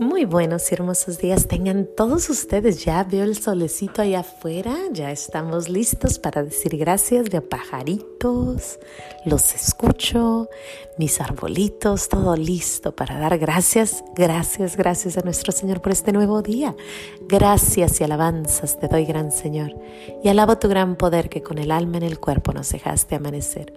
Muy 0.00 0.24
buenos 0.24 0.72
y 0.72 0.74
hermosos 0.74 1.18
días 1.18 1.46
tengan 1.46 1.86
todos 1.94 2.30
ustedes. 2.30 2.82
Ya 2.86 3.04
veo 3.04 3.22
el 3.22 3.36
solecito 3.36 4.00
allá 4.00 4.20
afuera, 4.20 4.74
ya 4.92 5.10
estamos 5.10 5.68
listos 5.68 6.18
para 6.18 6.42
decir 6.42 6.78
gracias. 6.78 7.26
de 7.26 7.42
pajaritos, 7.42 8.78
los 9.26 9.54
escucho, 9.54 10.48
mis 10.96 11.20
arbolitos, 11.20 12.08
todo 12.08 12.34
listo 12.34 12.96
para 12.96 13.18
dar 13.18 13.38
gracias, 13.38 14.02
gracias, 14.14 14.74
gracias 14.74 15.18
a 15.18 15.20
nuestro 15.20 15.52
Señor 15.52 15.82
por 15.82 15.92
este 15.92 16.12
nuevo 16.12 16.40
día. 16.40 16.74
Gracias 17.28 18.00
y 18.00 18.04
alabanzas 18.04 18.80
te 18.80 18.88
doy, 18.88 19.04
gran 19.04 19.30
Señor, 19.30 19.74
y 20.24 20.30
alabo 20.30 20.56
tu 20.56 20.68
gran 20.68 20.96
poder 20.96 21.28
que 21.28 21.42
con 21.42 21.58
el 21.58 21.70
alma 21.70 21.98
en 21.98 22.04
el 22.04 22.18
cuerpo 22.18 22.54
nos 22.54 22.70
dejaste 22.70 23.16
amanecer. 23.16 23.74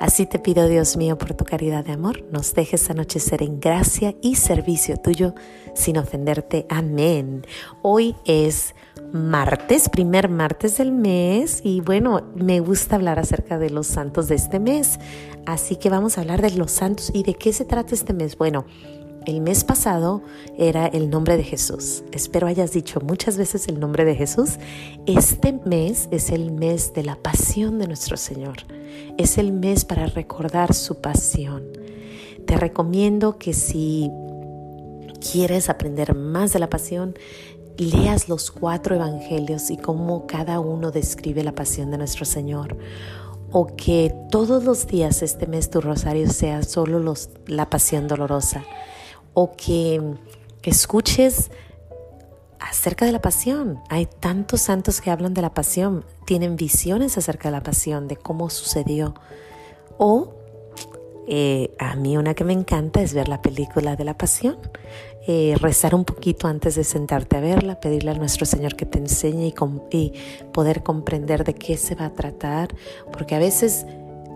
Así 0.00 0.26
te 0.26 0.38
pido, 0.38 0.66
Dios 0.66 0.96
mío, 0.96 1.16
por 1.16 1.32
tu 1.34 1.44
caridad 1.44 1.84
de 1.84 1.92
amor, 1.92 2.24
nos 2.30 2.54
dejes 2.54 2.90
anochecer 2.90 3.42
en 3.42 3.60
gracia 3.60 4.14
y 4.20 4.34
servicio 4.34 4.96
tuyo 4.96 5.34
sin 5.74 5.98
ofenderte. 5.98 6.66
Amén. 6.68 7.46
Hoy 7.82 8.14
es 8.24 8.74
martes, 9.12 9.88
primer 9.88 10.28
martes 10.28 10.78
del 10.78 10.92
mes 10.92 11.60
y 11.64 11.80
bueno, 11.80 12.22
me 12.34 12.60
gusta 12.60 12.96
hablar 12.96 13.18
acerca 13.18 13.58
de 13.58 13.70
los 13.70 13.86
santos 13.86 14.28
de 14.28 14.36
este 14.36 14.58
mes. 14.58 14.98
Así 15.46 15.76
que 15.76 15.90
vamos 15.90 16.16
a 16.16 16.22
hablar 16.22 16.40
de 16.40 16.52
los 16.52 16.70
santos 16.70 17.10
y 17.12 17.22
de 17.22 17.34
qué 17.34 17.52
se 17.52 17.64
trata 17.64 17.94
este 17.94 18.12
mes. 18.12 18.36
Bueno, 18.36 18.64
el 19.26 19.40
mes 19.40 19.64
pasado 19.64 20.22
era 20.58 20.86
el 20.86 21.08
nombre 21.08 21.36
de 21.36 21.44
Jesús. 21.44 22.02
Espero 22.12 22.46
hayas 22.46 22.72
dicho 22.72 23.00
muchas 23.00 23.36
veces 23.36 23.68
el 23.68 23.78
nombre 23.78 24.04
de 24.04 24.16
Jesús. 24.16 24.58
Este 25.06 25.52
mes 25.64 26.08
es 26.10 26.30
el 26.30 26.50
mes 26.50 26.92
de 26.92 27.04
la 27.04 27.16
pasión 27.16 27.78
de 27.78 27.86
nuestro 27.86 28.16
Señor. 28.16 28.58
Es 29.18 29.38
el 29.38 29.52
mes 29.52 29.84
para 29.84 30.06
recordar 30.06 30.74
su 30.74 31.00
pasión. 31.00 31.64
Te 32.46 32.56
recomiendo 32.56 33.38
que 33.38 33.52
si 33.52 34.10
quieres 35.30 35.68
aprender 35.70 36.14
más 36.14 36.52
de 36.52 36.58
la 36.58 36.68
pasión, 36.68 37.14
leas 37.78 38.28
los 38.28 38.50
cuatro 38.50 38.94
evangelios 38.94 39.70
y 39.70 39.76
cómo 39.76 40.26
cada 40.26 40.60
uno 40.60 40.90
describe 40.90 41.42
la 41.44 41.54
pasión 41.54 41.90
de 41.90 41.98
nuestro 41.98 42.24
Señor. 42.24 42.76
O 43.50 43.76
que 43.76 44.14
todos 44.30 44.64
los 44.64 44.86
días 44.86 45.22
este 45.22 45.46
mes 45.46 45.70
tu 45.70 45.80
rosario 45.80 46.30
sea 46.30 46.62
solo 46.62 47.14
la 47.46 47.68
pasión 47.68 48.08
dolorosa 48.08 48.64
o 49.34 49.52
que, 49.52 50.16
escuches 50.62 51.50
acerca 52.60 53.04
de 53.04 53.10
la 53.10 53.20
pasión. 53.20 53.80
Hay 53.88 54.06
tantos 54.06 54.60
santos 54.60 55.00
que 55.00 55.10
hablan 55.10 55.34
de 55.34 55.42
la 55.42 55.54
pasión, 55.54 56.04
tienen 56.24 56.54
visiones 56.54 57.18
acerca 57.18 57.48
de 57.48 57.56
la 57.56 57.64
pasión, 57.64 58.06
de 58.06 58.16
cómo 58.16 58.48
sucedió. 58.48 59.14
O 59.98 60.34
eh, 61.28 61.74
a 61.78 61.96
mí 61.96 62.16
una 62.16 62.34
que 62.34 62.44
me 62.44 62.52
encanta 62.52 63.00
es 63.00 63.14
ver 63.14 63.28
la 63.28 63.42
película 63.42 63.96
de 63.96 64.04
la 64.04 64.16
pasión, 64.18 64.58
eh, 65.26 65.54
rezar 65.60 65.94
un 65.94 66.04
poquito 66.04 66.48
antes 66.48 66.74
de 66.74 66.84
sentarte 66.84 67.36
a 67.36 67.40
verla, 67.40 67.80
pedirle 67.80 68.10
a 68.10 68.14
nuestro 68.14 68.44
Señor 68.44 68.74
que 68.74 68.86
te 68.86 68.98
enseñe 68.98 69.46
y, 69.46 69.54
y 69.96 70.12
poder 70.52 70.82
comprender 70.82 71.44
de 71.44 71.54
qué 71.54 71.76
se 71.76 71.94
va 71.94 72.06
a 72.06 72.12
tratar, 72.12 72.74
porque 73.12 73.34
a 73.34 73.38
veces 73.38 73.86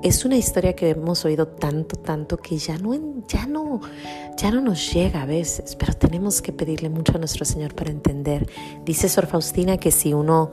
es 0.03 0.25
una 0.25 0.37
historia 0.37 0.75
que 0.75 0.91
hemos 0.91 1.25
oído 1.25 1.49
tanto, 1.49 1.97
tanto 1.97 2.37
que 2.37 2.59
ya 2.59 2.79
no, 2.79 2.95
ya 3.27 3.47
no, 3.47 3.81
ya 4.37 4.51
no 4.51 4.61
nos 4.61 4.93
llega 4.93 5.23
a 5.23 5.27
veces, 5.27 5.75
pero 5.77 5.95
tenemos 5.95 6.43
que 6.43 6.53
pedirle 6.53 6.89
mucho 6.89 7.17
a 7.17 7.19
nuestro 7.19 7.45
Señor 7.45 7.75
para 7.75 7.91
entender. 7.91 8.49
Dice 8.85 9.09
Sor 9.09 9.27
Faustina 9.27 9.79
que 9.79 9.91
si 9.91 10.15
uno 10.15 10.53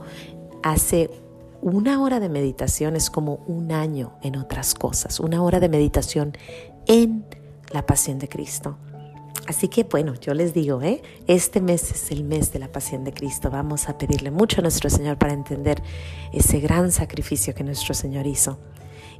hace 0.62 1.10
una 1.64 2.02
hora 2.02 2.20
de 2.20 2.28
meditación 2.28 2.94
es 2.94 3.08
como 3.08 3.36
un 3.46 3.72
año 3.72 4.12
en 4.20 4.36
otras 4.36 4.74
cosas, 4.74 5.18
una 5.18 5.42
hora 5.42 5.60
de 5.60 5.70
meditación 5.70 6.36
en 6.86 7.24
la 7.72 7.86
pasión 7.86 8.18
de 8.18 8.28
Cristo. 8.28 8.76
Así 9.46 9.68
que 9.68 9.84
bueno, 9.84 10.12
yo 10.14 10.34
les 10.34 10.52
digo, 10.52 10.82
¿eh? 10.82 11.00
este 11.26 11.62
mes 11.62 11.90
es 11.90 12.10
el 12.10 12.22
mes 12.22 12.52
de 12.52 12.58
la 12.58 12.70
pasión 12.70 13.02
de 13.02 13.14
Cristo. 13.14 13.50
Vamos 13.50 13.88
a 13.88 13.96
pedirle 13.96 14.30
mucho 14.30 14.60
a 14.60 14.62
nuestro 14.62 14.90
Señor 14.90 15.16
para 15.16 15.32
entender 15.32 15.82
ese 16.34 16.60
gran 16.60 16.92
sacrificio 16.92 17.54
que 17.54 17.64
nuestro 17.64 17.94
Señor 17.94 18.26
hizo. 18.26 18.58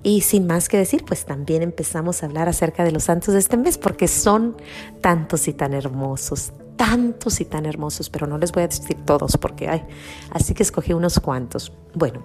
Y 0.03 0.21
sin 0.21 0.47
más 0.47 0.69
que 0.69 0.77
decir, 0.77 1.03
pues 1.07 1.25
también 1.25 1.63
empezamos 1.63 2.23
a 2.23 2.27
hablar 2.27 2.51
acerca 2.51 2.85
de 2.85 2.93
los 2.93 3.05
santos 3.05 3.33
de 3.33 3.41
este 3.41 3.57
mes, 3.57 3.79
porque 3.79 4.07
son 4.07 4.55
tantos 5.01 5.49
y 5.49 5.55
tan 5.55 5.73
hermosos, 5.73 6.53
tantos 6.77 7.41
y 7.41 7.45
tan 7.45 7.67
hermosos, 7.67 8.11
pero 8.11 8.27
no 8.27 8.39
les 8.39 8.53
voy 8.53 8.65
a 8.65 8.69
decir 8.69 8.97
todos 9.05 9.37
porque 9.37 9.69
hay. 9.69 9.85
Así 10.31 10.55
que 10.55 10.63
escogí 10.63 10.93
unos 10.93 11.21
cuantos. 11.21 11.73
Bueno, 11.95 12.23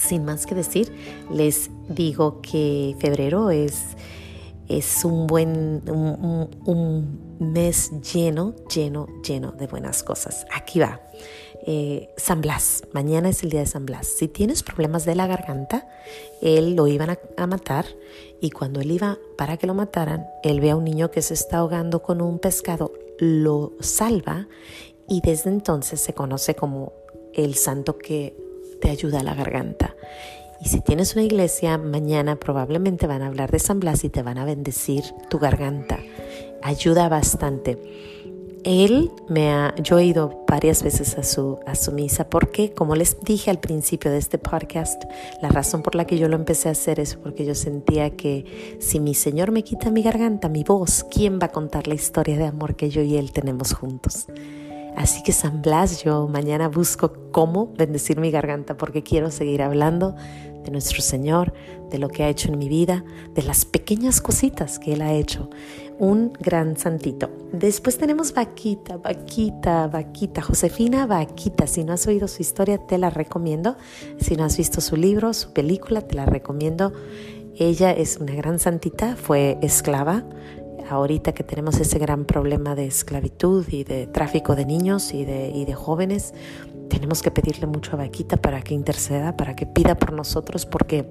sin 0.00 0.24
más 0.24 0.46
que 0.46 0.54
decir, 0.54 0.92
les 1.30 1.70
digo 1.88 2.40
que 2.40 2.96
febrero 2.98 3.50
es, 3.50 3.96
es 4.68 5.04
un 5.04 5.26
buen, 5.26 5.82
un, 5.88 6.48
un 6.64 7.38
mes 7.40 7.90
lleno, 8.12 8.54
lleno, 8.74 9.06
lleno 9.22 9.52
de 9.52 9.66
buenas 9.66 10.02
cosas. 10.02 10.46
Aquí 10.52 10.78
va. 10.78 11.00
Eh, 11.66 12.08
San 12.16 12.40
Blas, 12.40 12.84
mañana 12.92 13.28
es 13.28 13.42
el 13.42 13.50
día 13.50 13.60
de 13.60 13.66
San 13.66 13.84
Blas. 13.84 14.06
Si 14.06 14.28
tienes 14.28 14.62
problemas 14.62 15.04
de 15.04 15.14
la 15.14 15.26
garganta, 15.26 15.86
él 16.40 16.74
lo 16.74 16.86
iban 16.86 17.10
a, 17.36 17.46
matar 17.46 17.84
y 18.40 18.50
cuando 18.50 18.80
él 18.80 18.90
iba 18.90 19.18
para 19.36 19.58
que 19.58 19.66
lo 19.66 19.74
mataran, 19.74 20.26
él 20.42 20.60
ve 20.60 20.70
a 20.70 20.76
un 20.76 20.84
niño 20.84 21.10
que 21.10 21.20
se 21.20 21.34
está 21.34 21.58
ahogando 21.58 22.02
con 22.02 22.22
un 22.22 22.38
pescado, 22.38 22.92
lo 23.18 23.74
salva 23.80 24.48
y 25.06 25.20
desde 25.20 25.50
entonces 25.50 26.00
se 26.00 26.14
conoce 26.14 26.54
como 26.54 26.94
el 27.34 27.54
santo 27.56 27.98
que 27.98 28.34
te 28.80 28.90
ayuda 28.90 29.20
a 29.20 29.24
la 29.24 29.34
garganta. 29.34 29.94
Y 30.60 30.68
si 30.68 30.80
tienes 30.80 31.14
una 31.14 31.24
iglesia, 31.24 31.78
mañana 31.78 32.36
probablemente 32.36 33.06
van 33.06 33.22
a 33.22 33.28
hablar 33.28 33.50
de 33.50 33.58
San 33.58 33.80
Blas 33.80 34.04
y 34.04 34.10
te 34.10 34.22
van 34.22 34.36
a 34.36 34.44
bendecir 34.44 35.04
tu 35.30 35.38
garganta. 35.38 35.98
Ayuda 36.62 37.08
bastante. 37.08 37.78
Él 38.62 39.10
me 39.26 39.50
ha, 39.50 39.74
yo 39.76 39.98
he 39.98 40.04
ido 40.04 40.44
varias 40.46 40.82
veces 40.82 41.16
a 41.16 41.22
su, 41.22 41.58
a 41.66 41.74
su 41.74 41.92
misa 41.92 42.28
porque, 42.28 42.74
como 42.74 42.94
les 42.94 43.18
dije 43.20 43.50
al 43.50 43.58
principio 43.58 44.10
de 44.10 44.18
este 44.18 44.36
podcast, 44.36 45.02
la 45.40 45.48
razón 45.48 45.82
por 45.82 45.94
la 45.94 46.06
que 46.06 46.18
yo 46.18 46.28
lo 46.28 46.36
empecé 46.36 46.68
a 46.68 46.72
hacer 46.72 47.00
es 47.00 47.14
porque 47.16 47.46
yo 47.46 47.54
sentía 47.54 48.10
que 48.10 48.76
si 48.78 49.00
mi 49.00 49.14
Señor 49.14 49.50
me 49.50 49.64
quita 49.64 49.90
mi 49.90 50.02
garganta, 50.02 50.50
mi 50.50 50.62
voz, 50.62 51.06
¿quién 51.10 51.38
va 51.40 51.46
a 51.46 51.52
contar 51.52 51.86
la 51.86 51.94
historia 51.94 52.36
de 52.36 52.44
amor 52.44 52.76
que 52.76 52.90
yo 52.90 53.00
y 53.00 53.16
Él 53.16 53.32
tenemos 53.32 53.72
juntos? 53.72 54.26
Así 54.96 55.22
que 55.22 55.32
San 55.32 55.62
Blas, 55.62 56.02
yo 56.02 56.28
mañana 56.28 56.68
busco 56.68 57.12
cómo 57.30 57.72
bendecir 57.76 58.20
mi 58.20 58.30
garganta 58.30 58.76
porque 58.76 59.02
quiero 59.02 59.30
seguir 59.30 59.62
hablando 59.62 60.14
de 60.64 60.70
nuestro 60.70 61.00
Señor, 61.00 61.52
de 61.90 61.98
lo 61.98 62.08
que 62.08 62.22
ha 62.22 62.28
hecho 62.28 62.48
en 62.48 62.58
mi 62.58 62.68
vida, 62.68 63.04
de 63.34 63.42
las 63.42 63.64
pequeñas 63.64 64.20
cositas 64.20 64.78
que 64.78 64.92
Él 64.92 65.02
ha 65.02 65.12
hecho. 65.12 65.50
Un 65.98 66.32
gran 66.32 66.76
santito. 66.76 67.30
Después 67.52 67.98
tenemos 67.98 68.32
Vaquita, 68.32 68.96
Vaquita, 68.96 69.86
Vaquita, 69.88 70.40
Josefina 70.42 71.06
Vaquita. 71.06 71.66
Si 71.66 71.84
no 71.84 71.92
has 71.92 72.06
oído 72.06 72.28
su 72.28 72.42
historia, 72.42 72.78
te 72.78 72.98
la 72.98 73.10
recomiendo. 73.10 73.76
Si 74.18 74.36
no 74.36 74.44
has 74.44 74.56
visto 74.56 74.80
su 74.80 74.96
libro, 74.96 75.34
su 75.34 75.52
película, 75.52 76.02
te 76.02 76.14
la 76.14 76.26
recomiendo. 76.26 76.92
Ella 77.56 77.90
es 77.90 78.16
una 78.16 78.34
gran 78.34 78.58
santita, 78.58 79.16
fue 79.16 79.58
esclava, 79.60 80.24
ahorita 80.90 81.32
que 81.32 81.44
tenemos 81.44 81.78
ese 81.78 81.98
gran 81.98 82.24
problema 82.24 82.74
de 82.74 82.86
esclavitud 82.86 83.66
y 83.68 83.84
de 83.84 84.06
tráfico 84.06 84.56
de 84.56 84.66
niños 84.66 85.14
y 85.14 85.24
de, 85.24 85.50
y 85.50 85.64
de 85.64 85.74
jóvenes, 85.74 86.34
tenemos 86.88 87.22
que 87.22 87.30
pedirle 87.30 87.66
mucho 87.66 87.92
a 87.92 87.96
Vaquita 87.96 88.36
para 88.36 88.62
que 88.62 88.74
interceda, 88.74 89.36
para 89.36 89.54
que 89.54 89.66
pida 89.66 89.94
por 89.94 90.12
nosotros, 90.12 90.66
porque 90.66 91.06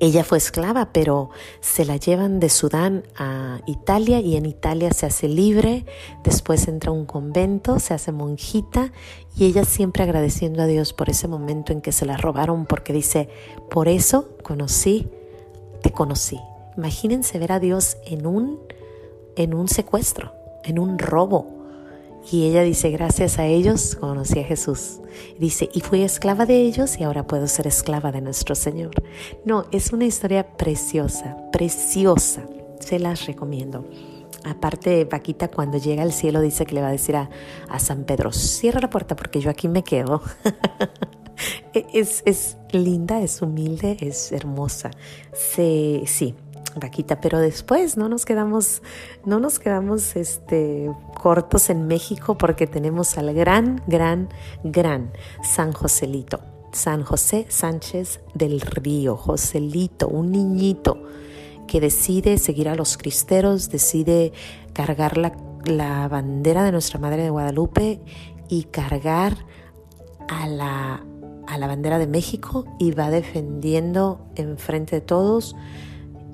ella 0.00 0.24
fue 0.24 0.38
esclava, 0.38 0.92
pero 0.92 1.30
se 1.60 1.84
la 1.84 1.96
llevan 1.96 2.40
de 2.40 2.48
Sudán 2.48 3.04
a 3.16 3.60
Italia 3.66 4.18
y 4.20 4.36
en 4.36 4.46
Italia 4.46 4.90
se 4.92 5.06
hace 5.06 5.28
libre, 5.28 5.84
después 6.24 6.66
entra 6.66 6.90
a 6.90 6.94
un 6.94 7.04
convento, 7.04 7.78
se 7.78 7.94
hace 7.94 8.10
monjita 8.10 8.92
y 9.36 9.44
ella 9.44 9.64
siempre 9.64 10.02
agradeciendo 10.02 10.62
a 10.62 10.66
Dios 10.66 10.92
por 10.92 11.10
ese 11.10 11.28
momento 11.28 11.72
en 11.72 11.82
que 11.82 11.92
se 11.92 12.06
la 12.06 12.16
robaron, 12.16 12.66
porque 12.66 12.92
dice, 12.92 13.28
por 13.70 13.86
eso 13.86 14.30
conocí, 14.42 15.08
te 15.82 15.92
conocí. 15.92 16.40
Imagínense 16.76 17.38
ver 17.38 17.52
a 17.52 17.60
Dios 17.60 17.96
en 18.06 18.26
un, 18.26 18.60
en 19.36 19.54
un 19.54 19.68
secuestro, 19.68 20.32
en 20.64 20.78
un 20.78 20.98
robo 20.98 21.62
y 22.30 22.46
ella 22.46 22.62
dice, 22.62 22.90
gracias 22.90 23.38
a 23.38 23.46
ellos 23.46 23.96
conocí 23.96 24.38
a 24.38 24.44
Jesús. 24.44 25.00
Dice, 25.38 25.68
y 25.72 25.80
fui 25.80 26.02
esclava 26.02 26.46
de 26.46 26.60
ellos 26.60 26.98
y 26.98 27.04
ahora 27.04 27.26
puedo 27.26 27.48
ser 27.48 27.66
esclava 27.66 28.12
de 28.12 28.20
nuestro 28.20 28.54
Señor. 28.54 28.92
No, 29.44 29.66
es 29.72 29.92
una 29.92 30.04
historia 30.04 30.56
preciosa, 30.56 31.36
preciosa. 31.50 32.46
Se 32.78 32.98
las 32.98 33.26
recomiendo. 33.26 33.84
Aparte, 34.44 35.04
Paquita 35.06 35.48
cuando 35.48 35.78
llega 35.78 36.02
al 36.02 36.12
cielo 36.12 36.40
dice 36.40 36.64
que 36.64 36.74
le 36.74 36.82
va 36.82 36.88
a 36.88 36.92
decir 36.92 37.16
a, 37.16 37.28
San 37.78 38.04
Pedro, 38.04 38.32
cierra 38.32 38.80
la 38.80 38.90
puerta 38.90 39.16
porque 39.16 39.40
yo 39.40 39.50
aquí 39.50 39.68
me 39.68 39.82
quedo. 39.82 40.22
es, 41.74 42.22
es 42.24 42.56
linda, 42.70 43.20
es 43.20 43.42
humilde, 43.42 43.96
es 44.00 44.32
hermosa. 44.32 44.90
Sí, 45.32 46.02
vaquita, 46.76 47.20
pero 47.20 47.38
después 47.38 47.96
no 47.96 48.08
nos 48.08 48.24
quedamos, 48.24 48.82
no 49.24 49.40
nos 49.40 49.58
quedamos 49.58 50.16
este, 50.16 50.90
cortos 51.20 51.70
en 51.70 51.86
México 51.86 52.38
porque 52.38 52.66
tenemos 52.66 53.18
al 53.18 53.34
gran, 53.34 53.82
gran, 53.86 54.28
gran 54.64 55.12
San 55.42 55.72
Joselito, 55.72 56.40
San 56.72 57.04
José 57.04 57.46
Sánchez 57.48 58.20
del 58.34 58.60
Río, 58.60 59.16
Joselito, 59.16 60.08
un 60.08 60.32
niñito 60.32 61.02
que 61.66 61.80
decide 61.80 62.38
seguir 62.38 62.68
a 62.68 62.74
los 62.74 62.96
cristeros, 62.96 63.70
decide 63.70 64.32
cargar 64.72 65.18
la 65.18 65.32
la 65.64 66.08
bandera 66.08 66.64
de 66.64 66.72
nuestra 66.72 66.98
Madre 66.98 67.22
de 67.22 67.30
Guadalupe 67.30 68.00
y 68.48 68.64
cargar 68.64 69.36
a 70.28 70.46
la, 70.46 71.04
a 71.46 71.58
la 71.58 71.66
bandera 71.66 71.98
de 71.98 72.06
México 72.06 72.64
y 72.78 72.92
va 72.92 73.10
defendiendo 73.10 74.26
enfrente 74.34 74.96
de 74.96 75.02
todos. 75.02 75.54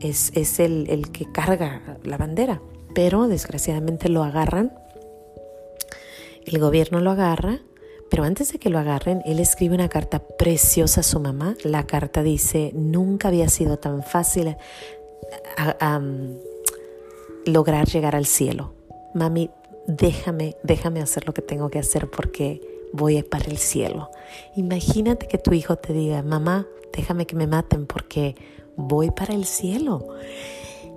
Es, 0.01 0.31
es 0.35 0.61
el, 0.61 0.89
el 0.89 1.11
que 1.11 1.31
carga 1.31 1.99
la 2.05 2.17
bandera, 2.17 2.61
pero 2.95 3.29
desgraciadamente 3.29 4.09
lo 4.09 4.25
agarran. 4.25 4.73
El 6.45 6.59
gobierno 6.59 7.01
lo 7.01 7.11
agarra 7.11 7.61
pero 8.11 8.25
antes 8.25 8.53
de 8.53 8.59
que 8.59 8.71
lo 8.71 8.79
agarren, 8.79 9.23
él 9.27 9.39
escribe 9.39 9.75
una 9.75 9.89
carta 9.89 10.21
preciosa 10.21 11.01
a 11.01 11.05
su 11.05 11.21
mamá. 11.21 11.57
La 11.63 11.87
carta 11.87 12.23
dice, 12.23 12.73
nunca 12.75 13.29
había 13.29 13.49
sido 13.49 13.79
tan 13.79 14.03
fácil 14.03 14.57
lograr 17.45 17.87
llegar 17.89 18.17
al 18.17 18.27
cielo. 18.27 18.73
Mami, 19.15 19.51
déjame, 19.87 20.57
déjame 20.63 21.01
hacer 21.01 21.27
lo 21.27 21.35
que 21.35 21.43
tengo 21.43 21.69
que 21.69 21.79
hacer 21.79 22.09
porque 22.09 22.61
voy 22.93 23.23
para 23.23 23.47
el 23.47 23.59
cielo. 23.59 24.11
Imagínate 24.57 25.27
que 25.27 25.39
tu 25.39 25.53
hijo 25.53 25.77
te 25.77 25.93
diga, 25.93 26.23
mamá, 26.23 26.67
déjame 26.97 27.27
que 27.27 27.37
me 27.37 27.47
maten 27.47 27.87
porque 27.87 28.37
voy 28.79 29.11
para 29.11 29.35
el 29.35 29.45
cielo. 29.45 30.07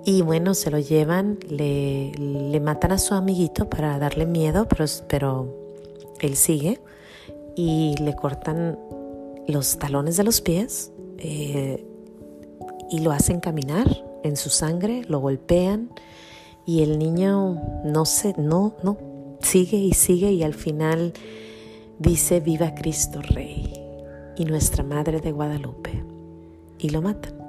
Y 0.04 0.22
bueno, 0.22 0.54
se 0.54 0.70
lo 0.70 0.78
llevan, 0.78 1.38
le, 1.48 2.60
matan 2.60 2.92
a 2.92 2.98
su 2.98 3.14
amiguito 3.14 3.68
para 3.68 3.98
darle 3.98 4.24
miedo, 4.24 4.66
pero, 4.66 4.86
pero 5.06 5.54
él 6.20 6.36
sigue 6.36 6.80
y 7.54 7.94
le 8.00 8.16
cortan 8.16 8.78
los 9.46 9.78
talones 9.78 10.16
de 10.16 10.24
los 10.24 10.40
pies 10.40 10.92
eh, 11.18 11.84
y 12.90 13.00
lo 13.00 13.12
hacen 13.12 13.40
caminar 13.40 13.86
en 14.24 14.36
su 14.36 14.50
sangre, 14.50 15.02
lo 15.08 15.20
golpean 15.20 15.90
y 16.66 16.82
el 16.82 16.98
niño 16.98 17.60
no 17.84 18.04
se, 18.04 18.34
no, 18.38 18.74
no, 18.82 18.96
sigue 19.40 19.76
y 19.76 19.92
sigue 19.92 20.32
y 20.32 20.42
al 20.42 20.54
final 20.54 21.12
dice 21.98 22.40
viva 22.40 22.74
Cristo 22.74 23.20
Rey 23.20 23.72
y 24.36 24.44
nuestra 24.44 24.82
Madre 24.82 25.20
de 25.20 25.32
Guadalupe 25.32 26.04
y 26.78 26.88
lo 26.90 27.02
matan. 27.02 27.41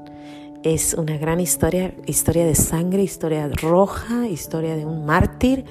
Es 0.63 0.93
una 0.93 1.17
gran 1.17 1.41
historia, 1.41 1.93
historia 2.05 2.45
de 2.45 2.55
sangre, 2.55 3.03
historia 3.03 3.49
roja, 3.49 4.29
historia 4.29 4.77
de 4.77 4.85
un 4.85 5.05
mártir, 5.05 5.65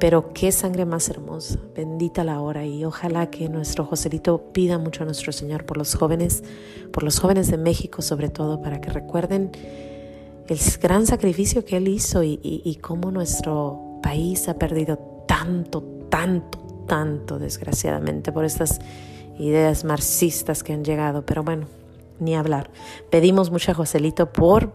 pero 0.00 0.32
qué 0.32 0.50
sangre 0.52 0.86
más 0.86 1.10
hermosa, 1.10 1.58
bendita 1.76 2.24
la 2.24 2.40
hora 2.40 2.64
y 2.64 2.82
ojalá 2.86 3.28
que 3.28 3.50
nuestro 3.50 3.84
Joselito 3.84 4.52
pida 4.54 4.78
mucho 4.78 5.02
a 5.02 5.06
nuestro 5.06 5.32
Señor 5.32 5.66
por 5.66 5.76
los 5.76 5.94
jóvenes, 5.94 6.42
por 6.94 7.02
los 7.02 7.20
jóvenes 7.20 7.50
de 7.50 7.58
México 7.58 8.00
sobre 8.00 8.30
todo, 8.30 8.62
para 8.62 8.80
que 8.80 8.88
recuerden 8.88 9.50
el 10.48 10.58
gran 10.80 11.06
sacrificio 11.06 11.66
que 11.66 11.76
Él 11.76 11.88
hizo 11.88 12.22
y, 12.22 12.40
y 12.42 12.74
cómo 12.76 13.10
nuestro 13.10 14.00
país 14.02 14.48
ha 14.48 14.54
perdido 14.54 14.96
tanto, 15.28 15.82
tanto, 16.08 16.58
tanto, 16.88 17.38
desgraciadamente, 17.38 18.32
por 18.32 18.46
estas 18.46 18.80
ideas 19.38 19.84
marxistas 19.84 20.62
que 20.62 20.72
han 20.72 20.84
llegado. 20.84 21.26
Pero 21.26 21.44
bueno, 21.44 21.66
ni 22.22 22.34
hablar. 22.34 22.70
Pedimos 23.10 23.50
mucho 23.50 23.72
a 23.72 23.74
Joselito 23.74 24.32
por 24.32 24.72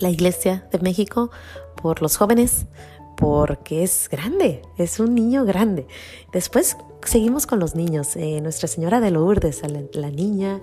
la 0.00 0.10
Iglesia 0.10 0.68
de 0.72 0.78
México, 0.80 1.30
por 1.80 2.02
los 2.02 2.16
jóvenes, 2.16 2.66
porque 3.16 3.82
es 3.82 4.08
grande, 4.10 4.62
es 4.76 5.00
un 5.00 5.14
niño 5.14 5.44
grande. 5.44 5.86
Después 6.32 6.76
seguimos 7.02 7.46
con 7.46 7.58
los 7.58 7.74
niños. 7.74 8.16
Eh, 8.16 8.40
Nuestra 8.42 8.68
Señora 8.68 9.00
de 9.00 9.10
Lourdes, 9.10 9.62
la, 9.62 9.82
la, 9.92 10.10
niña, 10.10 10.60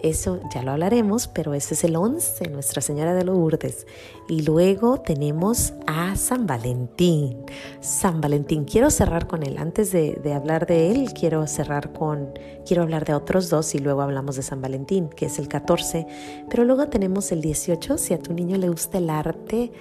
eso 0.00 0.40
ya 0.54 0.62
lo 0.62 0.72
hablaremos, 0.72 1.28
pero 1.28 1.54
ese 1.54 1.74
es 1.74 1.84
el 1.84 1.96
11, 1.96 2.50
Nuestra 2.50 2.80
Señora 2.80 3.14
de 3.14 3.24
Lourdes. 3.24 3.86
Y 4.28 4.42
luego 4.42 5.00
tenemos 5.00 5.72
a 5.86 6.14
San 6.16 6.46
Valentín. 6.46 7.38
San 7.80 8.20
Valentín, 8.20 8.64
quiero 8.64 8.90
cerrar 8.90 9.26
con 9.26 9.42
él. 9.42 9.58
Antes 9.58 9.90
de, 9.90 10.20
de 10.22 10.34
hablar 10.34 10.66
de 10.66 10.90
él, 10.90 11.12
quiero 11.12 11.46
cerrar 11.46 11.92
con, 11.92 12.32
quiero 12.64 12.82
hablar 12.82 13.04
de 13.04 13.14
otros 13.14 13.50
dos 13.50 13.74
y 13.74 13.78
luego 13.78 14.02
hablamos 14.02 14.36
de 14.36 14.42
San 14.42 14.62
Valentín, 14.62 15.08
que 15.08 15.26
es 15.26 15.38
el 15.38 15.48
14. 15.48 16.06
Pero 16.48 16.64
luego 16.64 16.88
tenemos 16.88 17.32
el 17.32 17.40
18, 17.40 17.98
si 17.98 18.14
a 18.14 18.18
tu 18.18 18.32
niño 18.34 18.56
le 18.56 18.68
gusta 18.68 18.98
el 18.98 19.10
arte 19.10 19.72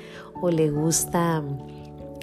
o 0.41 0.49
le 0.49 0.69
gusta 0.71 1.43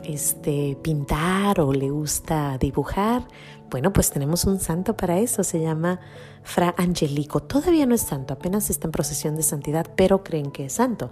este, 0.05 0.77
pintar 0.83 1.61
o 1.61 1.73
le 1.73 1.91
gusta 1.91 2.59
dibujar, 2.59 3.27
bueno, 3.71 3.93
pues 3.93 4.11
tenemos 4.11 4.45
un 4.45 4.61
santo 4.61 4.97
para 4.97 5.19
eso, 5.19 5.43
se 5.43 5.61
llama 5.61 5.99
Fra 6.43 6.75
Angelico. 6.79 7.41
Todavía 7.41 7.87
no 7.87 7.95
es 7.95 8.03
santo, 8.03 8.35
apenas 8.35 8.71
está 8.71 8.87
en 8.87 8.93
procesión 8.93 9.37
de 9.37 9.43
santidad, 9.43 9.87
pero 9.97 10.23
creen 10.23 10.53
que 10.53 10.67
es 10.67 10.75
santo. 10.75 11.11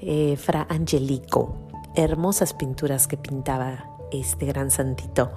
Eh, 0.00 0.36
Fra 0.36 0.66
Angelico, 0.70 1.56
hermosas 1.96 2.54
pinturas 2.54 3.06
que 3.08 3.16
pintaba 3.16 3.90
este 4.12 4.46
gran 4.46 4.70
santito. 4.70 5.32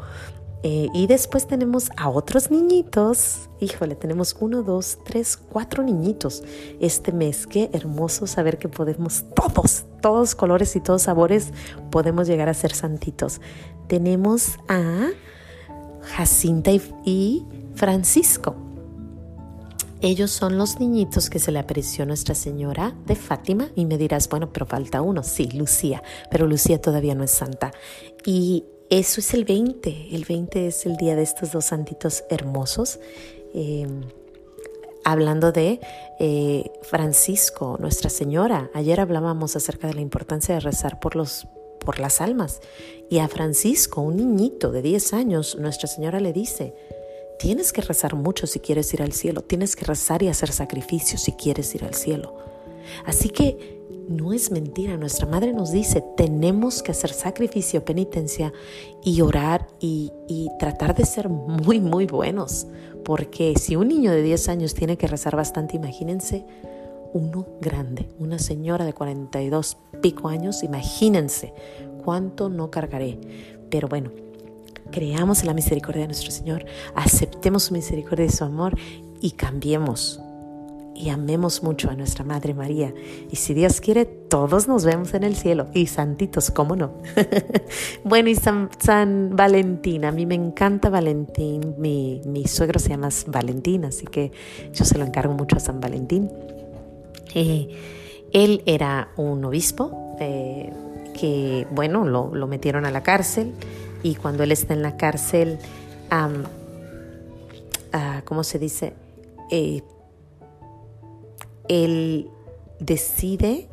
Eh, 0.64 0.88
y 0.94 1.08
después 1.08 1.48
tenemos 1.48 1.92
a 1.98 2.10
otros 2.10 2.50
niñitos. 2.50 3.50
Híjole, 3.60 3.96
tenemos 3.96 4.36
uno, 4.40 4.64
dos, 4.64 4.98
tres, 5.06 5.38
cuatro 5.38 5.84
niñitos 5.84 6.44
este 6.80 7.12
mes. 7.12 7.46
Qué 7.46 7.70
hermoso 7.74 8.28
saber 8.28 8.58
que 8.58 8.68
podemos 8.68 9.26
todos, 9.36 9.86
todos 10.02 10.36
colores 10.36 10.76
y 10.76 10.80
todos 10.80 11.04
sabores, 11.04 11.54
podemos 11.92 12.28
llegar 12.28 12.50
a 12.50 12.54
ser 12.54 12.74
santitos. 12.74 13.40
Tenemos 13.88 14.58
a 14.68 15.10
Jacinta 16.02 16.72
y, 16.72 17.46
Francisco. 17.76 18.56
Ellos 20.02 20.32
son 20.32 20.58
los 20.58 20.80
niñitos 20.80 21.30
que 21.30 21.40
se 21.40 21.52
le 21.52 21.60
apareció 21.60 22.06
Nuestra 22.06 22.36
Señora 22.36 22.96
de 23.06 23.16
Fátima 23.16 23.70
y 23.76 23.86
me 23.86 23.98
dirás, 23.98 24.30
bueno, 24.30 24.52
pero 24.52 24.66
falta 24.66 25.02
uno, 25.02 25.24
sí, 25.24 25.50
Lucía, 25.52 26.04
pero 26.30 26.48
Lucía 26.48 26.80
todavía 26.80 27.16
no 27.16 27.24
es 27.24 27.32
santa. 27.32 27.72
Y 28.26 28.66
eso 28.90 29.20
es 29.20 29.34
el 29.34 29.46
20. 29.46 30.10
El 30.12 30.26
20 30.26 30.68
es 30.68 30.86
el 30.86 30.98
día 30.98 31.16
de 31.16 31.24
estos 31.24 31.52
dos 31.52 31.66
santitos 31.66 32.24
hermosos. 32.30 33.00
Em, 33.54 34.04
hablando 35.04 35.52
de 35.52 35.80
eh, 36.20 36.72
Francisco, 36.84 37.78
Nuestra 37.80 38.10
Señora. 38.10 38.70
Ayer 38.74 39.00
hablábamos 39.00 39.56
acerca 39.56 39.88
de 39.88 39.94
la 39.94 40.02
importancia 40.02 40.56
de 40.56 40.62
rezar 40.62 41.00
por, 41.00 41.16
los, 41.16 41.48
por 41.80 42.00
las 42.00 42.22
almas. 42.22 42.62
Y 43.10 43.20
a 43.20 43.28
Francisco, 43.28 44.02
un 44.02 44.18
niñito 44.18 44.72
de 44.72 44.82
10 44.82 45.14
años, 45.14 45.58
Nuestra 45.58 45.88
Señora 45.88 46.20
le 46.20 46.34
dice, 46.34 46.74
tienes 47.40 47.72
que 47.72 47.82
rezar 47.82 48.16
mucho 48.16 48.48
si 48.48 48.60
quieres 48.60 48.94
ir 48.94 49.02
al 49.02 49.14
cielo, 49.14 49.42
tienes 49.42 49.76
que 49.76 49.86
rezar 49.86 50.24
y 50.24 50.28
hacer 50.28 50.52
sacrificios 50.52 51.22
si 51.22 51.34
quieres 51.34 51.74
ir 51.76 51.86
al 51.86 51.94
cielo. 51.94 52.57
Así 53.06 53.30
que 53.30 53.78
no 54.08 54.34
es 54.34 54.52
mentira. 54.52 54.98
Nuestra 54.98 55.28
madre 55.28 55.54
nos 55.54 55.72
dice, 55.72 56.04
tenemos 56.16 56.82
que 56.82 56.92
hacer 56.92 57.12
sacrificio, 57.12 57.84
penitencia 57.84 58.54
y 59.04 59.22
orar 59.22 59.68
y, 59.80 60.12
tratar 60.60 60.96
de 60.96 61.06
ser 61.06 61.30
muy, 61.30 61.80
muy 61.80 62.06
buenos. 62.06 62.68
Porque 63.04 63.54
si 63.58 63.76
un 63.76 63.90
niño 63.90 64.12
de 64.12 64.22
10 64.22 64.50
años 64.50 64.74
tiene 64.74 64.98
que 64.98 65.08
rezar 65.08 65.36
bastante, 65.36 65.76
imagínense 65.76 66.46
uno 67.14 67.46
grande, 67.62 68.10
una 68.20 68.38
señora 68.40 68.86
de 68.86 68.94
42 68.94 69.78
pico 70.02 70.28
años, 70.28 70.64
imagínense 70.64 71.54
cuánto 72.04 72.50
no 72.50 72.70
cargaré. 72.70 73.20
Pero 73.70 73.88
bueno, 73.88 74.12
creamos 74.92 75.42
en 75.42 75.48
la 75.48 75.54
misericordia 75.54 76.02
de 76.02 76.08
nuestro 76.08 76.32
Señor, 76.32 76.66
aceptemos 76.96 77.64
su 77.64 77.74
misericordia 77.74 78.26
y 78.26 78.30
su 78.30 78.44
amor 78.44 78.78
y 79.22 79.32
cambiemos 79.32 80.22
y 80.98 81.10
amemos 81.10 81.62
mucho 81.62 81.92
a 81.92 81.96
nuestra 81.96 82.24
Madre 82.24 82.54
María. 82.56 82.94
Y 83.30 83.36
si 83.36 83.54
Dios 83.54 83.82
quiere, 83.82 84.06
todos 84.06 84.68
nos 84.68 84.84
vemos 84.84 85.14
en 85.14 85.24
el 85.24 85.36
cielo. 85.36 85.68
Y 85.74 85.86
santitos, 85.88 86.50
¿cómo 86.50 86.76
no? 86.76 86.92
bueno, 88.04 88.30
y 88.30 88.36
San, 88.36 88.70
San, 88.80 89.36
Valentín, 89.36 90.06
a 90.06 90.12
mí 90.12 90.26
me 90.26 90.36
encanta 90.36 90.90
Valentín. 90.90 91.76
Mi, 91.78 92.22
mi, 92.26 92.46
suegro 92.46 92.80
se 92.80 92.90
llama 92.90 93.10
Valentín, 93.28 93.86
así 93.86 94.06
que 94.08 94.32
yo 94.74 94.86
se 94.86 94.98
lo 94.98 95.06
encargo 95.06 95.34
mucho 95.34 95.58
a 95.58 95.60
San 95.60 95.80
Valentín. 95.80 96.32
Eh, 97.36 97.70
él 98.34 98.64
era 98.66 99.10
un 99.18 99.46
obispo 99.46 100.16
eh, 100.20 100.74
que, 101.14 101.68
bueno, 101.72 102.06
lo, 102.06 102.34
lo, 102.34 102.48
metieron 102.48 102.86
a 102.86 102.92
la 102.92 103.04
cárcel 103.04 103.54
y 104.02 104.16
cuando 104.16 104.44
él 104.44 104.52
está 104.52 104.74
en 104.74 104.82
la 104.82 104.98
cárcel, 104.98 105.60
um, 106.12 106.44
¿cómo 108.26 108.44
se 108.44 108.58
dice? 108.58 108.94
Eh, 109.52 109.82
él 111.68 112.30
decide 112.80 113.70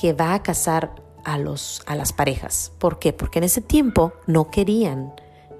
que 0.00 0.12
va 0.12 0.34
a 0.34 0.42
casar 0.42 0.94
a, 1.24 1.38
los, 1.38 1.82
a 1.86 1.96
las 1.96 2.12
parejas. 2.12 2.72
¿Por 2.78 2.98
qué? 2.98 3.12
Porque 3.12 3.38
en 3.38 3.44
ese 3.44 3.60
tiempo 3.60 4.12
no 4.26 4.50
querían, 4.50 5.12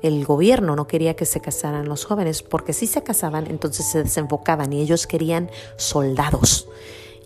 el 0.03 0.25
gobierno 0.25 0.77
no 0.77 0.87
quería 0.87 1.15
que 1.15 1.27
se 1.27 1.41
casaran 1.41 1.89
los 1.89 2.05
jóvenes, 2.05 2.43
porque 2.43 2.73
si 2.73 2.87
se 2.87 3.03
casaban, 3.03 3.47
entonces 3.47 3.87
se 3.87 4.03
desenfocaban 4.03 4.73
y 4.73 4.81
ellos 4.81 5.07
querían 5.07 5.51
soldados. 5.77 6.69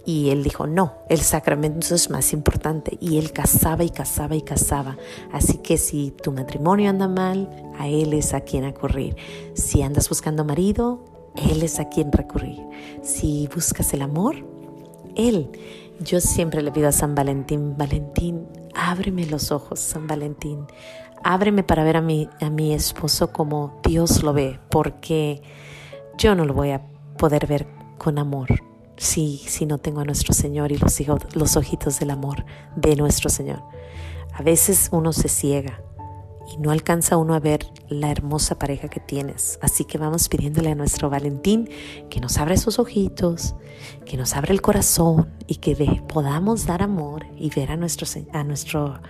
Y 0.07 0.31
él 0.31 0.43
dijo, 0.43 0.67
no, 0.67 0.95
el 1.09 1.21
sacramento 1.21 1.95
es 1.95 2.11
más 2.11 2.35
importante. 2.35 2.99
Y 3.01 3.17
él 3.19 3.33
casaba 3.33 3.85
y 3.85 3.91
casaba 3.91 4.37
y 4.37 4.43
casaba. 4.43 4.99
Así 5.33 5.59
que 5.59 5.79
si 5.79 6.11
tu 6.11 6.31
matrimonio 6.31 6.91
anda 6.91 7.09
mal, 7.09 7.49
a 7.79 7.89
él 7.89 8.13
es 8.13 8.35
a 8.35 8.43
quien 8.43 8.65
acudir. 8.65 9.17
Si 9.55 9.81
andas 9.81 10.11
buscando 10.11 10.45
marido, 10.45 11.14
él 11.37 11.63
es 11.63 11.81
a 11.81 11.89
quien 11.89 12.13
recurrir. 12.13 12.61
Si 13.03 13.49
buscas 13.55 13.93
el 13.95 14.03
amor, 14.03 14.37
Él 15.17 15.51
Yo 16.01 16.21
siempre 16.21 16.61
le 16.61 16.73
pido 16.73 16.89
a 16.89 16.93
San 16.93 17.15
Valentín, 17.15 17.77
Valentín, 17.77 18.49
ábreme 18.75 19.27
los 19.27 19.53
ojos, 19.53 19.79
San 19.79 20.09
Valentín, 20.09 20.67
ábreme 21.23 21.63
para 21.63 21.85
ver 21.85 21.97
a 21.97 22.01
mi, 22.01 22.29
a 22.41 22.51
mi 22.51 22.75
esposo 22.75 23.33
como 23.33 23.81
Dios 23.85 24.25
lo 24.25 24.33
ve, 24.33 24.59
porque 24.71 25.41
yo 26.19 26.35
no 26.35 26.45
lo 26.45 26.53
voy 26.53 26.73
a 26.73 26.83
poder 27.17 27.47
ver 27.47 27.69
con 27.97 28.19
amor 28.19 28.49
si, 28.97 29.39
si 29.47 29.67
no 29.67 29.79
tengo 29.79 30.01
a 30.01 30.05
nuestro 30.05 30.35
Señor 30.35 30.73
y 30.73 30.79
los, 30.79 31.01
los 31.37 31.57
ojitos 31.57 32.01
del 32.01 32.11
amor 32.11 32.45
de 32.75 32.97
nuestro 32.97 33.31
Señor. 33.31 33.63
A 34.33 34.43
veces 34.43 34.89
uno 34.91 35.13
se 35.13 35.29
ciega 35.29 35.81
y 36.53 36.59
no 36.59 36.71
alcanza 36.71 37.17
uno 37.17 37.35
a 37.35 37.41
ver 37.41 37.67
la 37.89 38.11
hermosa 38.11 38.59
pareja 38.59 38.89
que 38.89 39.01
tienes. 39.01 39.59
Así 39.63 39.85
que 39.85 39.99
vamos 39.99 40.29
pidiéndole 40.29 40.71
a 40.71 40.75
nuestro 40.75 41.11
Valentín 41.11 41.69
que 42.11 42.21
nos 42.21 42.39
abra 42.39 42.55
esos 42.55 42.79
ojitos, 42.79 43.55
que 44.05 44.17
nos 44.17 44.35
abra 44.35 44.53
el 44.53 44.63
corazón 44.63 45.31
y 45.47 45.57
que 45.57 45.75
podamos 46.09 46.67
dar 46.67 46.83
amor 46.83 47.27
y 47.37 47.51
ver 47.51 47.71
a, 47.71 47.77
nuestro, 47.77 48.07
a, 48.33 48.45
nuestro, 48.45 49.01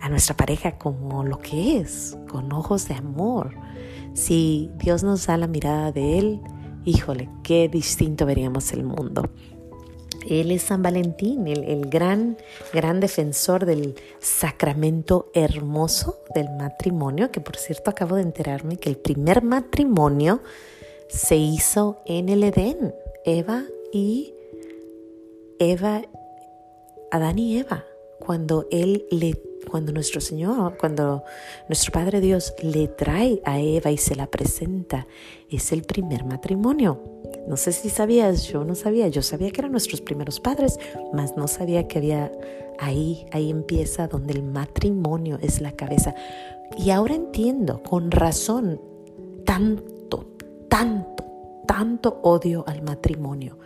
a 0.00 0.08
nuestra 0.08 0.36
pareja 0.36 0.78
como 0.78 1.24
lo 1.24 1.38
que 1.38 1.78
es, 1.78 2.16
con 2.28 2.52
ojos 2.52 2.88
de 2.88 2.94
amor. 2.94 3.54
Si 4.14 4.70
Dios 4.78 5.02
nos 5.02 5.26
da 5.26 5.36
la 5.36 5.46
mirada 5.46 5.92
de 5.92 6.18
Él, 6.18 6.40
híjole, 6.84 7.28
qué 7.42 7.68
distinto 7.68 8.26
veríamos 8.26 8.72
el 8.72 8.84
mundo. 8.84 9.30
Él 10.28 10.50
es 10.50 10.62
San 10.62 10.82
Valentín, 10.82 11.46
el, 11.46 11.86
gran, 11.88 12.36
gran 12.72 13.00
defensor 13.00 13.66
del 13.66 13.94
sacramento 14.20 15.30
hermoso 15.34 16.20
del 16.34 16.50
matrimonio, 16.50 17.30
que 17.30 17.40
por 17.40 17.56
cierto 17.56 17.90
acabo 17.90 18.16
de 18.16 18.22
enterarme 18.22 18.76
que 18.76 18.88
el 18.88 18.96
primer 18.96 19.42
matrimonio 19.42 20.40
se 21.08 21.36
hizo 21.36 22.02
en 22.06 22.28
el 22.28 22.44
Edén, 22.44 22.94
Eva 23.24 23.64
y 23.92 24.34
Eva, 25.58 26.02
Adán 27.10 27.38
y 27.38 27.58
Eva, 27.58 27.84
cuando 28.18 28.66
él 28.70 29.06
le 29.10 29.34
cuando 29.64 29.92
nuestro 29.92 30.20
Señor, 30.20 30.76
cuando 30.78 31.24
nuestro 31.68 31.92
Padre 31.92 32.20
Dios 32.20 32.54
le 32.62 32.88
trae 32.88 33.40
a 33.44 33.58
Eva 33.60 33.90
y 33.90 33.98
se 33.98 34.14
la 34.14 34.26
presenta, 34.26 35.06
es 35.50 35.72
el 35.72 35.82
primer 35.82 36.24
matrimonio. 36.24 37.02
No 37.48 37.56
sé 37.56 37.72
si 37.72 37.90
sabías, 37.90 38.44
yo 38.44 38.64
no 38.64 38.74
sabía, 38.74 39.08
yo 39.08 39.22
sabía 39.22 39.50
que 39.50 39.60
eran 39.60 39.72
nuestros 39.72 40.00
primeros 40.00 40.40
padres, 40.40 40.78
mas 41.12 41.36
no 41.36 41.48
sabía 41.48 41.86
que 41.88 41.98
había 41.98 42.32
ahí, 42.78 43.26
ahí 43.32 43.50
empieza 43.50 44.08
donde 44.08 44.32
el 44.32 44.42
matrimonio 44.42 45.38
es 45.42 45.60
la 45.60 45.72
cabeza. 45.72 46.14
Y 46.78 46.90
ahora 46.90 47.14
entiendo, 47.14 47.82
con 47.82 48.10
razón, 48.10 48.80
tanto, 49.44 50.26
tanto, 50.68 51.24
tanto 51.66 52.20
odio 52.22 52.64
al 52.66 52.82
matrimonio 52.82 53.58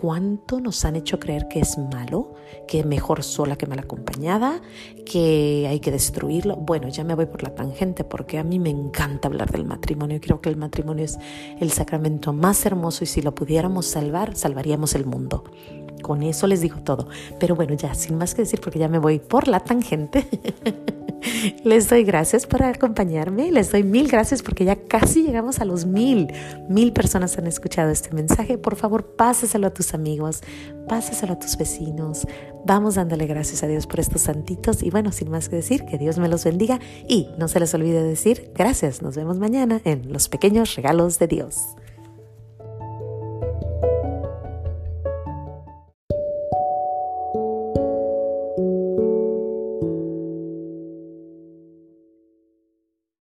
cuánto 0.00 0.60
nos 0.60 0.84
han 0.84 0.94
hecho 0.94 1.18
creer 1.18 1.48
que 1.48 1.58
es 1.58 1.76
malo, 1.76 2.34
que 2.68 2.84
mejor 2.84 3.24
sola 3.24 3.56
que 3.56 3.66
mal 3.66 3.80
acompañada, 3.80 4.62
que 5.04 5.66
hay 5.68 5.80
que 5.80 5.90
destruirlo. 5.90 6.54
Bueno, 6.54 6.88
ya 6.88 7.02
me 7.02 7.16
voy 7.16 7.26
por 7.26 7.42
la 7.42 7.52
tangente 7.56 8.04
porque 8.04 8.38
a 8.38 8.44
mí 8.44 8.60
me 8.60 8.70
encanta 8.70 9.26
hablar 9.26 9.50
del 9.50 9.64
matrimonio. 9.64 10.20
Creo 10.20 10.40
que 10.40 10.50
el 10.50 10.56
matrimonio 10.56 11.04
es 11.04 11.18
el 11.58 11.72
sacramento 11.72 12.32
más 12.32 12.64
hermoso 12.64 13.02
y 13.02 13.08
si 13.08 13.22
lo 13.22 13.34
pudiéramos 13.34 13.86
salvar, 13.86 14.36
salvaríamos 14.36 14.94
el 14.94 15.04
mundo. 15.04 15.42
Con 16.00 16.22
eso 16.22 16.46
les 16.46 16.60
digo 16.60 16.78
todo. 16.84 17.08
Pero 17.40 17.56
bueno, 17.56 17.74
ya 17.74 17.92
sin 17.94 18.18
más 18.18 18.36
que 18.36 18.42
decir 18.42 18.60
porque 18.60 18.78
ya 18.78 18.86
me 18.86 19.00
voy 19.00 19.18
por 19.18 19.48
la 19.48 19.58
tangente. 19.58 20.28
Les 21.64 21.88
doy 21.88 22.04
gracias 22.04 22.46
por 22.46 22.62
acompañarme. 22.62 23.50
Les 23.50 23.70
doy 23.70 23.82
mil 23.82 24.08
gracias 24.08 24.42
porque 24.42 24.64
ya 24.64 24.76
casi 24.76 25.22
llegamos 25.22 25.60
a 25.60 25.64
los 25.64 25.86
mil. 25.86 26.28
Mil 26.68 26.92
personas 26.92 27.36
han 27.38 27.46
escuchado 27.46 27.90
este 27.90 28.14
mensaje. 28.14 28.58
Por 28.58 28.76
favor, 28.76 29.16
pásaselo 29.16 29.66
a 29.66 29.70
tus 29.70 29.94
amigos, 29.94 30.42
pásaselo 30.88 31.34
a 31.34 31.38
tus 31.38 31.56
vecinos. 31.56 32.26
Vamos 32.64 32.96
dándole 32.96 33.26
gracias 33.26 33.62
a 33.62 33.66
Dios 33.66 33.86
por 33.86 34.00
estos 34.00 34.22
santitos. 34.22 34.82
Y 34.82 34.90
bueno, 34.90 35.12
sin 35.12 35.30
más 35.30 35.48
que 35.48 35.56
decir, 35.56 35.84
que 35.84 35.98
Dios 35.98 36.18
me 36.18 36.28
los 36.28 36.44
bendiga. 36.44 36.80
Y 37.08 37.28
no 37.38 37.48
se 37.48 37.60
les 37.60 37.72
olvide 37.74 38.02
decir 38.02 38.50
gracias. 38.54 39.02
Nos 39.02 39.16
vemos 39.16 39.38
mañana 39.38 39.80
en 39.84 40.12
los 40.12 40.28
pequeños 40.28 40.74
regalos 40.76 41.18
de 41.18 41.28
Dios. 41.28 41.76